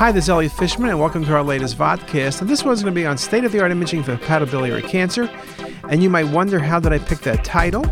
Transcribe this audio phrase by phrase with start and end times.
[0.00, 2.40] Hi, this is Elliot Fishman, and welcome to our latest vodcast.
[2.40, 5.28] And this one's going to be on state-of-the-art imaging for hepatobiliary cancer.
[5.90, 7.84] And you might wonder, how did I pick that title?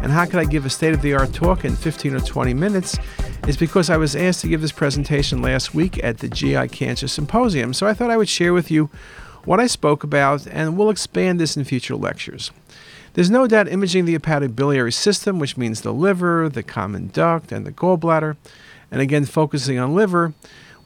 [0.00, 2.96] And how could I give a state-of-the-art talk in 15 or 20 minutes?
[3.46, 7.06] It's because I was asked to give this presentation last week at the GI Cancer
[7.06, 7.74] Symposium.
[7.74, 8.88] So I thought I would share with you
[9.44, 12.52] what I spoke about, and we'll expand this in future lectures.
[13.12, 17.66] There's no doubt imaging the hepatobiliary system, which means the liver, the common duct, and
[17.66, 18.38] the gallbladder,
[18.90, 20.32] and again focusing on liver,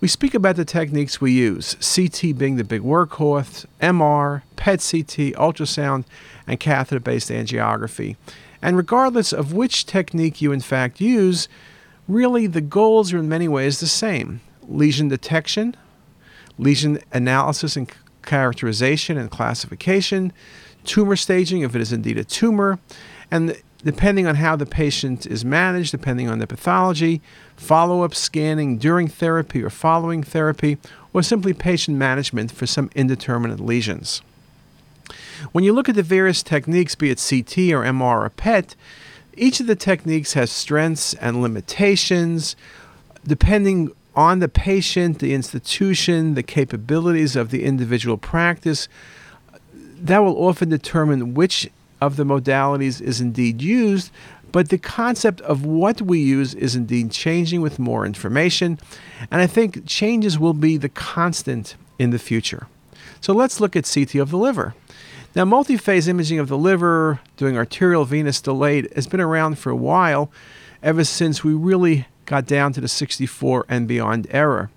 [0.04, 5.32] we speak about the techniques we use, CT being the big workhorse, MR, PET CT,
[5.40, 6.04] ultrasound,
[6.46, 8.16] and catheter based angiography.
[8.60, 11.48] And regardless of which technique you in fact use,
[12.06, 15.74] really the goals are in many ways the same lesion detection,
[16.58, 20.34] lesion analysis and characterization and classification,
[20.84, 22.78] tumor staging if it is indeed a tumor,
[23.30, 27.20] and depending on how the patient is managed, depending on the pathology,
[27.56, 30.78] follow up scanning during therapy or following therapy,
[31.12, 34.22] or simply patient management for some indeterminate lesions.
[35.52, 38.74] When you look at the various techniques, be it CT or MR or PET,
[39.36, 42.56] each of the techniques has strengths and limitations
[43.26, 48.88] depending on the patient, the institution, the capabilities of the individual practice.
[49.72, 51.68] That will often determine which
[52.04, 54.10] of the modalities is indeed used,
[54.52, 58.78] but the concept of what we use is indeed changing with more information,
[59.30, 62.66] and I think changes will be the constant in the future.
[63.20, 64.74] So let's look at CT of the liver.
[65.34, 69.70] Now, multi phase imaging of the liver, doing arterial venous delayed, has been around for
[69.70, 70.30] a while,
[70.82, 74.70] ever since we really got down to the 64 and beyond era.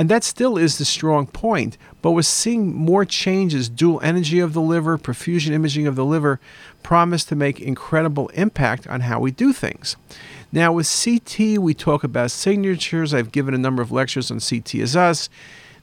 [0.00, 3.68] And that still is the strong point, but we're seeing more changes.
[3.68, 6.40] Dual energy of the liver, perfusion imaging of the liver
[6.82, 9.96] promise to make incredible impact on how we do things.
[10.52, 13.12] Now, with CT, we talk about signatures.
[13.12, 15.28] I've given a number of lectures on CTisus.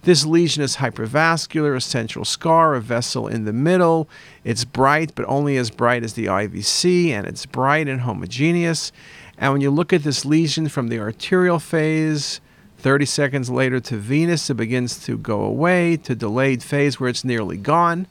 [0.02, 4.09] This lesion is hypervascular, a central scar, a vessel in the middle.
[4.44, 8.92] It's bright, but only as bright as the IVC, and it's bright and homogeneous.
[9.38, 12.42] And when you look at this lesion from the arterial phase,
[12.78, 17.24] 30 seconds later to venous, it begins to go away, to delayed phase where it's
[17.24, 18.08] nearly gone.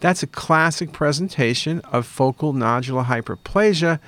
[0.00, 4.00] That's a classic presentation of focal nodular hyperplasia.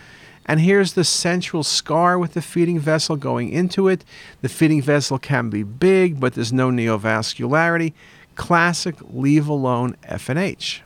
[0.45, 4.05] And here's the central scar with the feeding vessel going into it.
[4.43, 7.95] The feeding vessel can be big, but there's no neovascularity.
[8.37, 10.81] Classic leave alone FNH.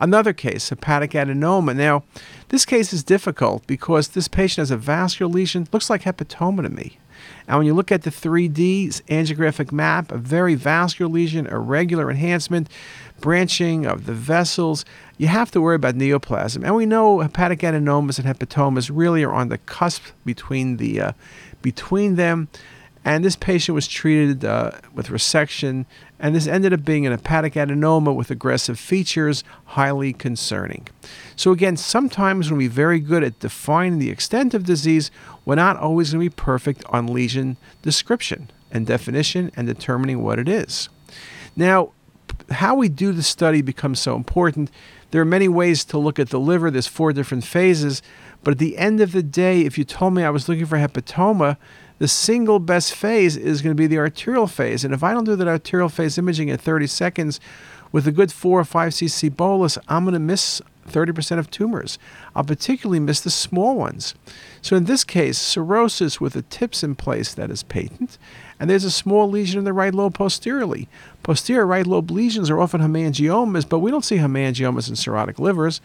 [0.00, 1.76] Another case, hepatic adenoma.
[1.76, 2.04] Now,
[2.48, 6.70] this case is difficult because this patient has a vascular lesion, looks like hepatoma to
[6.70, 6.98] me.
[7.46, 12.68] And when you look at the 3D angiographic map, a very vascular lesion, irregular enhancement,
[13.20, 14.86] branching of the vessels,
[15.18, 16.64] you have to worry about neoplasm.
[16.64, 21.12] And we know hepatic adenomas and hepatomas really are on the cusp between the uh,
[21.60, 22.48] between them.
[23.04, 25.86] And this patient was treated uh, with resection,
[26.18, 30.86] and this ended up being an hepatic adenoma with aggressive features, highly concerning.
[31.34, 35.10] So, again, sometimes when we're very good at defining the extent of disease,
[35.46, 40.38] we're not always going to be perfect on lesion description and definition and determining what
[40.38, 40.90] it is.
[41.56, 41.92] Now,
[42.50, 44.70] how we do the study becomes so important.
[45.10, 48.02] There are many ways to look at the liver, there's four different phases,
[48.42, 50.78] but at the end of the day, if you told me I was looking for
[50.78, 51.56] hepatoma,
[52.00, 54.84] the single best phase is going to be the arterial phase.
[54.84, 57.38] And if I don't do that arterial phase imaging in 30 seconds
[57.92, 61.98] with a good 4 or 5 cc bolus, I'm going to miss 30% of tumors.
[62.34, 64.14] I'll particularly miss the small ones.
[64.62, 68.16] So in this case, cirrhosis with the TIPS in place that is patent,
[68.58, 70.88] and there's a small lesion in the right lobe posteriorly.
[71.22, 75.82] Posterior right lobe lesions are often hemangiomas, but we don't see hemangiomas in cirrhotic livers.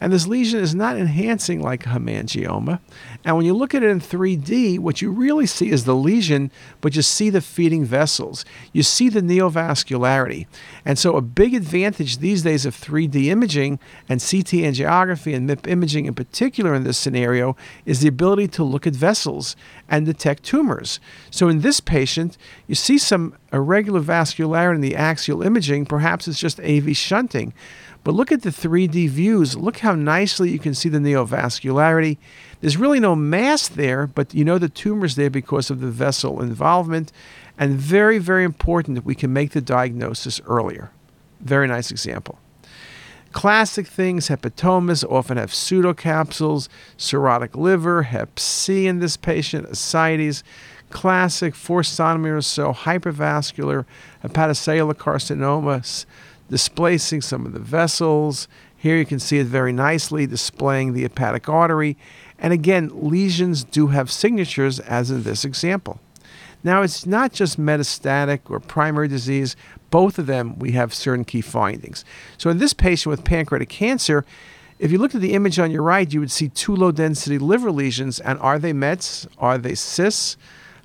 [0.00, 2.80] And this lesion is not enhancing like hemangioma.
[3.24, 6.50] And when you look at it in 3D, what you really see is the lesion,
[6.80, 8.44] but you see the feeding vessels.
[8.72, 10.46] You see the neovascularity.
[10.84, 15.66] And so, a big advantage these days of 3D imaging and CT angiography and MIP
[15.66, 19.56] imaging in particular in this scenario is the ability to look at vessels
[19.88, 21.00] and detect tumors.
[21.30, 25.86] So, in this patient, you see some irregular vascularity in the axial imaging.
[25.86, 27.54] Perhaps it's just AV shunting.
[28.06, 29.56] But look at the 3D views.
[29.56, 32.18] Look how nicely you can see the neovascularity.
[32.60, 36.40] There's really no mass there, but you know the tumor's there because of the vessel
[36.40, 37.10] involvement.
[37.58, 40.92] And very, very important that we can make the diagnosis earlier.
[41.40, 42.38] Very nice example.
[43.32, 50.44] Classic things hepatomas often have pseudocapsules, cirrhotic liver, hep C in this patient, ascites.
[50.90, 53.84] Classic four centimeters or so hypervascular
[54.22, 56.06] hepatocellular carcinoma
[56.48, 58.48] displacing some of the vessels.
[58.76, 61.96] Here you can see it very nicely displaying the hepatic artery.
[62.38, 66.00] And again, lesions do have signatures, as in this example.
[66.62, 69.56] Now, it's not just metastatic or primary disease.
[69.90, 72.04] Both of them, we have certain key findings.
[72.38, 74.24] So, in this patient with pancreatic cancer,
[74.78, 77.38] if you looked at the image on your right, you would see two low density
[77.38, 78.20] liver lesions.
[78.20, 79.26] And are they METs?
[79.38, 80.36] Are they cysts?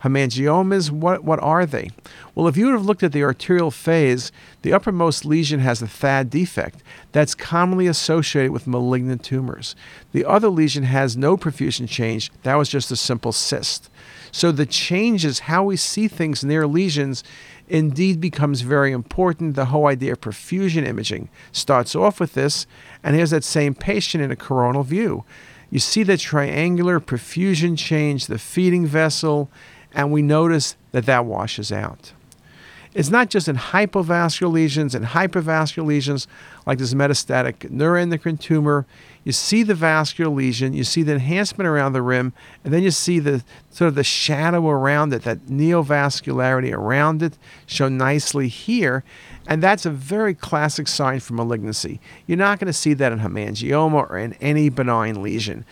[0.03, 1.91] Hemangiomas, what, what are they?
[2.33, 4.31] Well, if you would have looked at the arterial phase,
[4.63, 6.81] the uppermost lesion has a THAD defect
[7.11, 9.75] that's commonly associated with malignant tumors.
[10.11, 13.89] The other lesion has no perfusion change, that was just a simple cyst.
[14.31, 17.23] So the changes, how we see things near lesions,
[17.67, 19.55] indeed becomes very important.
[19.55, 22.65] The whole idea of perfusion imaging starts off with this,
[23.03, 25.25] and here's that same patient in a coronal view.
[25.69, 29.49] You see the triangular perfusion change, the feeding vessel,
[29.93, 32.13] and we notice that that washes out.
[32.93, 36.27] It's not just in hypovascular lesions and hypervascular lesions
[36.65, 38.85] like this metastatic neuroendocrine tumor.
[39.23, 42.33] You see the vascular lesion, you see the enhancement around the rim,
[42.65, 47.37] and then you see the sort of the shadow around it, that neovascularity around it,
[47.65, 49.05] shown nicely here.
[49.47, 52.01] And that's a very classic sign for malignancy.
[52.27, 55.65] You're not going to see that in hemangioma or in any benign lesion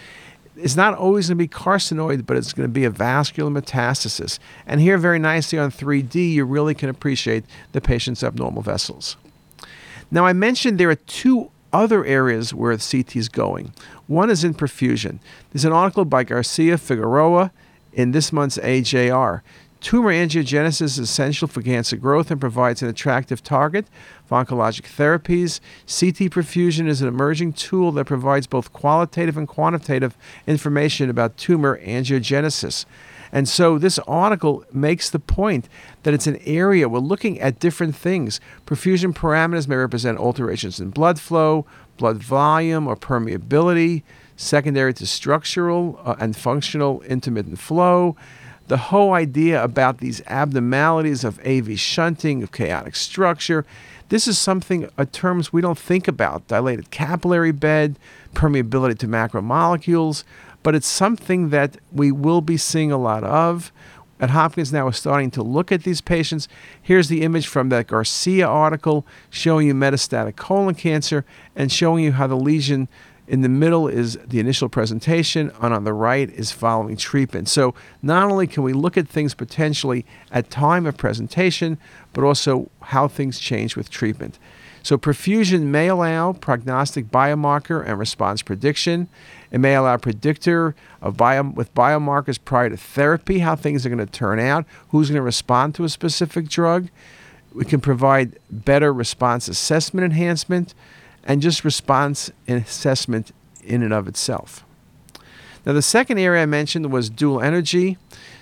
[0.62, 4.40] it's not always going to be carcinoid, but it's going to be a vascular metastasis.
[4.66, 9.18] And here, very nicely on 3D, you really can appreciate the patient's abnormal vessels.
[10.12, 13.74] Now, I mentioned there are two other areas where the CT is going.
[14.08, 15.20] One is in perfusion.
[15.52, 17.52] There's an article by Garcia Figueroa
[17.94, 19.42] in this month's AJR
[19.82, 23.86] Tumor angiogenesis is essential for cancer growth and provides an attractive target
[24.26, 25.62] for oncologic therapies.
[25.88, 31.80] CT perfusion is an emerging tool that provides both qualitative and quantitative information about tumor
[31.82, 32.86] angiogenesis.
[33.32, 35.70] And so this article makes the point
[36.04, 38.42] that it's an area we're looking at different things.
[38.66, 41.66] Perfusion parameters may represent alterations in blood flow,
[41.96, 44.04] blood volume, or permeability,
[44.36, 48.18] secondary to structural uh, and functional intermittent flow
[48.70, 53.66] the whole idea about these abnormalities of AV shunting, of chaotic structure,
[54.10, 57.98] this is something, uh, terms we don't think about dilated capillary bed,
[58.34, 60.24] permeability to macromolecules,
[60.62, 63.72] but it's something that we will be seeing a lot of.
[64.20, 66.48] At Hopkins now, we're starting to look at these patients.
[66.80, 71.26] Here's the image from that Garcia article showing you metastatic colon cancer
[71.56, 72.88] and showing you how the lesion
[73.30, 77.48] in the middle is the initial presentation, and on the right is following treatment.
[77.48, 81.78] So not only can we look at things potentially at time of presentation,
[82.12, 84.40] but also how things change with treatment.
[84.82, 89.08] So perfusion may allow prognostic biomarker and response prediction.
[89.52, 94.00] It may allow predictor of bio, with biomarkers prior to therapy, how things are going
[94.00, 96.90] to turn out, who's going to respond to a specific drug.
[97.54, 100.74] We can provide better response assessment enhancement
[101.30, 103.32] and just response and assessment
[103.64, 104.66] in and of itself.
[105.64, 108.00] Now, the second area I mentioned was dual energy.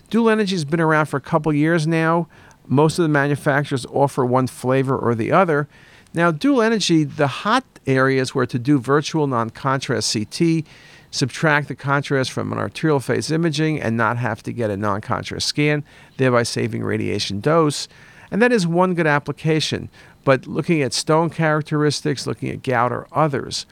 [0.09, 2.29] Dual energy has been around for a couple years now.
[2.65, 5.67] Most of the manufacturers offer one flavor or the other.
[6.13, 10.63] Now, dual energy, the hot areas were to do virtual non contrast CT,
[11.11, 15.01] subtract the contrast from an arterial phase imaging, and not have to get a non
[15.01, 15.83] contrast scan,
[16.15, 17.89] thereby saving radiation dose.
[18.29, 19.89] And that is one good application
[20.27, 23.65] but looking at stone characteristics, looking at gout or others.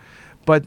[0.45, 0.63] But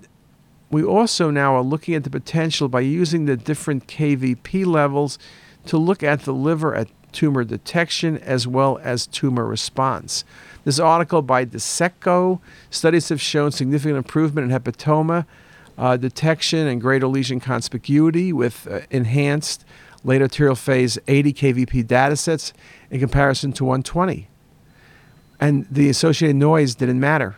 [0.70, 5.19] we also now are looking at the potential by using the different KVP levels
[5.65, 10.24] to look at the liver at tumor detection as well as tumor response.
[10.65, 15.24] This article by De Cecco studies have shown significant improvement in hepatoma
[15.79, 19.65] uh, detection and greater lesion conspicuity with uh, enhanced
[20.05, 22.52] late arterial phase 80 KVP datasets
[22.90, 24.28] in comparison to 120
[25.40, 27.36] and the associated noise didn't matter.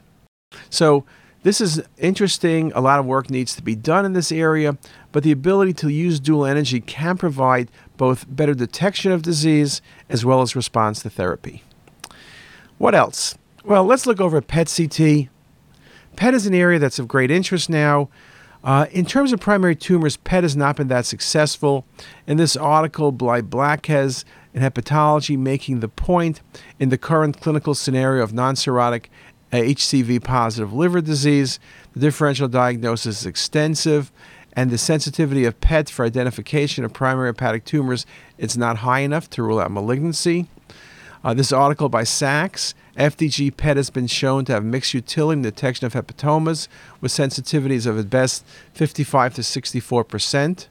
[0.69, 1.05] So
[1.43, 2.73] this is interesting.
[2.75, 4.77] A lot of work needs to be done in this area,
[5.13, 10.25] but the ability to use dual energy can provide both better detection of disease as
[10.25, 11.63] well as response to therapy.
[12.79, 13.37] What else?
[13.65, 15.29] Well, let's look over PET CT.
[16.17, 18.09] PET is an area that's of great interest now.
[18.63, 21.87] Uh, in terms of primary tumors, PET has not been that successful.
[22.27, 26.41] In this article by Blackes in hepatology making the point
[26.79, 29.07] in the current clinical scenario of non cirrhotic
[29.53, 31.59] HCV positive liver disease.
[31.93, 34.13] The differential diagnosis is extensive,
[34.53, 38.07] and the sensitivity of PET for identification of primary hepatic tumors
[38.39, 40.47] is not high enough to rule out malignancy.
[41.25, 45.43] Uh, this article by Sachs FDG PET has been shown to have mixed utility in
[45.43, 46.69] detection of hepatomas
[47.01, 48.45] with sensitivities of at best
[48.75, 50.69] 55 to 64 percent.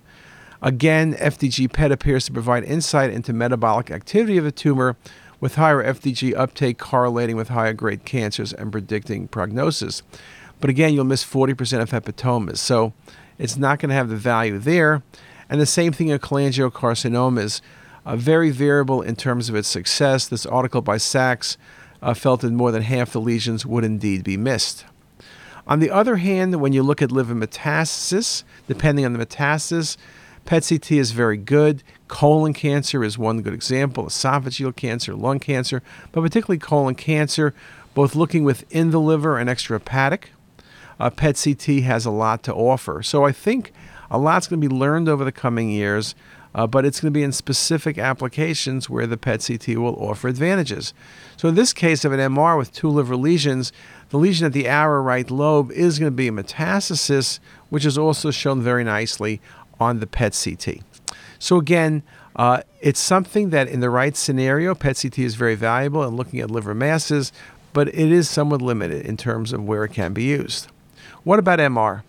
[0.61, 4.97] Again, FDG PET appears to provide insight into metabolic activity of the tumor,
[5.39, 10.03] with higher FDG uptake correlating with higher grade cancers and predicting prognosis.
[10.59, 12.93] But again, you'll miss 40% of hepatomas, so
[13.37, 15.01] it's not going to have the value there.
[15.49, 17.61] And the same thing in cholangiocarcinomas.
[18.05, 20.27] uh, very variable in terms of its success.
[20.27, 21.57] This article by Sachs
[22.01, 24.85] uh, felt that more than half the lesions would indeed be missed.
[25.67, 29.97] On the other hand, when you look at liver metastasis, depending on the metastasis,
[30.45, 31.83] PET CT is very good.
[32.07, 37.53] Colon cancer is one good example, esophageal cancer, lung cancer, but particularly colon cancer,
[37.93, 40.25] both looking within the liver and extrahepatic.
[40.99, 43.03] Uh, PET CT has a lot to offer.
[43.03, 43.71] So I think
[44.09, 46.15] a lot's going to be learned over the coming years,
[46.59, 50.27] uh, but it's going to be in specific applications where the PET CT will offer
[50.27, 50.93] advantages.
[51.37, 53.71] So in this case of an MR with two liver lesions,
[54.09, 57.39] the lesion at the outer right lobe is going to be a metastasis,
[57.69, 59.39] which is also shown very nicely
[59.79, 60.79] on the PET CT.
[61.39, 62.03] So again,
[62.35, 66.41] uh, it's something that in the right scenario, PET CT is very valuable in looking
[66.41, 67.31] at liver masses,
[67.71, 70.67] but it is somewhat limited in terms of where it can be used.
[71.23, 72.03] What about MR?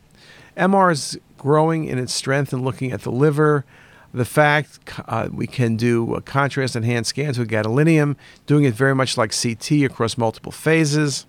[0.56, 3.64] MR is growing in its strength in looking at the liver.
[4.12, 8.94] The fact uh, we can do uh, contrast enhanced scans with gadolinium, doing it very
[8.94, 11.26] much like CT across multiple phases.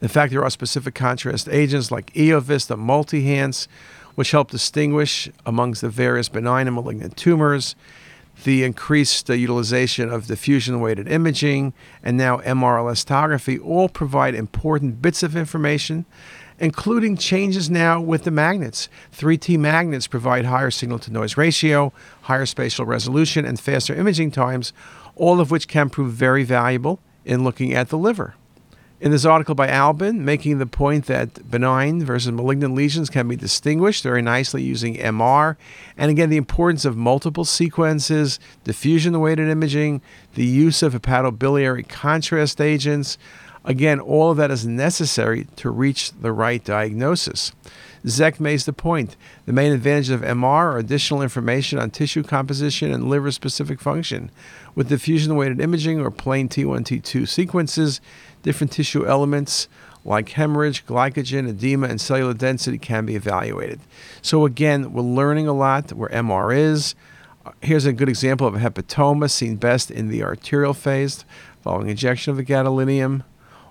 [0.00, 3.68] The fact there are specific contrast agents like Eovista, Multihance,
[4.14, 7.74] which help distinguish amongst the various benign and malignant tumors,
[8.44, 15.00] the increased uh, utilization of diffusion weighted imaging, and now MR elastography all provide important
[15.00, 16.04] bits of information,
[16.60, 18.88] including changes now with the magnets.
[19.16, 24.72] 3T magnets provide higher signal to noise ratio, higher spatial resolution, and faster imaging times,
[25.16, 28.34] all of which can prove very valuable in looking at the liver.
[29.00, 33.34] In this article by Albin, making the point that benign versus malignant lesions can be
[33.36, 35.56] distinguished very nicely using MR,
[35.96, 40.02] and again, the importance of multiple sequences, diffusion weighted imaging,
[40.34, 43.16] the use of hepatobiliary contrast agents.
[43.64, 47.52] Again, all of that is necessary to reach the right diagnosis.
[48.06, 49.16] Zech makes the point.
[49.44, 54.30] The main advantages of MR are additional information on tissue composition and liver specific function.
[54.74, 58.00] With diffusion weighted imaging or plain T1 T2 sequences,
[58.42, 59.68] different tissue elements
[60.02, 63.80] like hemorrhage, glycogen, edema, and cellular density can be evaluated.
[64.22, 66.94] So, again, we're learning a lot where MR is.
[67.60, 71.26] Here's a good example of a hepatoma seen best in the arterial phase
[71.62, 73.22] following injection of the gadolinium,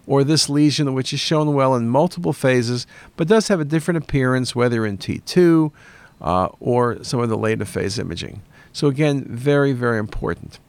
[0.10, 4.04] or this lesion, which is shown well in multiple phases but does have a different
[4.04, 5.72] appearance whether in T2
[6.20, 8.42] uh, or some of the later phase imaging.
[8.74, 10.60] So, again, very, very important.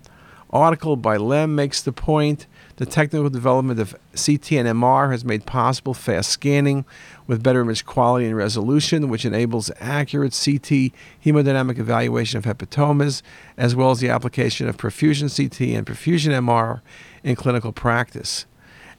[0.51, 5.47] Article by Lem makes the point the technical development of CT and MR has made
[5.47, 6.85] possible fast scanning
[7.27, 10.93] with better image quality and resolution, which enables accurate CT
[11.25, 13.23] hemodynamic evaluation of hepatomas,
[13.57, 16.83] as well as the application of perfusion CT and perfusion MR
[17.23, 18.45] in clinical practice.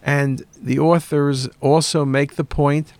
[0.03, 2.93] And the authors also make the point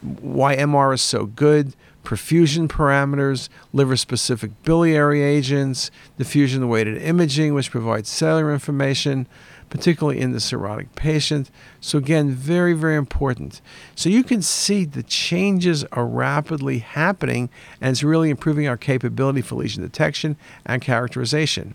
[0.00, 1.74] why MR is so good
[2.04, 9.26] perfusion parameters, liver specific biliary agents, diffusion weighted imaging, which provides cellular information
[9.70, 11.50] particularly in the cirrhotic patient.
[11.80, 13.60] So, again, very, very important.
[13.96, 19.40] So, you can see the changes are rapidly happening and it's really improving our capability
[19.40, 21.74] for lesion detection and characterization.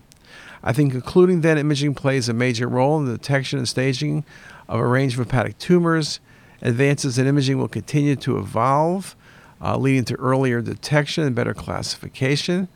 [0.62, 4.24] I think including that imaging plays a major role in the detection and staging
[4.70, 6.20] of a range of hepatic tumors.
[6.62, 9.16] Advances in imaging will continue to evolve,
[9.60, 12.68] uh, leading to earlier detection and better classification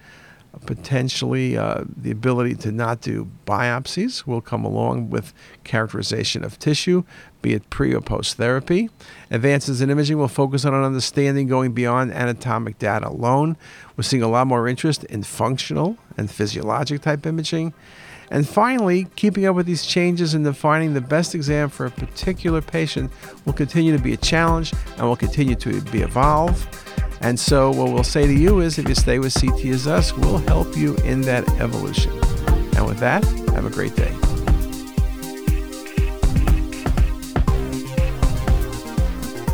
[0.61, 5.33] potentially uh, the ability to not do biopsies will come along with
[5.65, 7.05] characterization of tissue,
[7.43, 8.91] be it pre or post therapy.
[9.31, 13.57] Advances in imaging will focus on an understanding going beyond anatomic data alone.
[13.97, 17.75] We're seeing a lot more interest in functional and physiologic type imaging.
[18.31, 22.61] And finally, keeping up with these changes and defining the best exam for a particular
[22.61, 23.11] patient
[23.45, 26.67] will continue to be a challenge and will continue to be evolved.
[27.21, 30.77] And so, what we'll say to you is if you stay with CTisus, we'll help
[30.77, 32.13] you in that evolution.
[32.77, 34.24] And with that, have a great day.